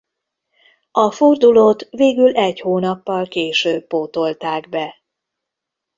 [0.91, 4.95] A fordulót végül egy hónappal később pótolták be.